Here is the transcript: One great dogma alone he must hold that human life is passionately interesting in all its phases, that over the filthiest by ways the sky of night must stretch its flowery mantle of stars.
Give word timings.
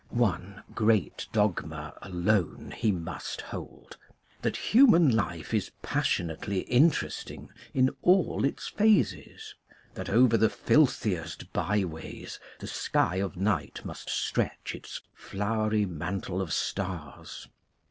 One 0.13 0.63
great 0.73 1.27
dogma 1.31 1.93
alone 2.01 2.73
he 2.75 2.91
must 2.91 3.39
hold 3.41 3.97
that 4.41 4.57
human 4.73 5.11
life 5.15 5.53
is 5.53 5.69
passionately 5.83 6.61
interesting 6.61 7.51
in 7.71 7.91
all 8.01 8.43
its 8.43 8.67
phases, 8.67 9.53
that 9.93 10.09
over 10.09 10.37
the 10.37 10.49
filthiest 10.49 11.53
by 11.53 11.83
ways 11.83 12.39
the 12.57 12.65
sky 12.65 13.17
of 13.17 13.37
night 13.37 13.81
must 13.85 14.09
stretch 14.09 14.73
its 14.73 15.01
flowery 15.13 15.85
mantle 15.85 16.41
of 16.41 16.51
stars. 16.51 17.47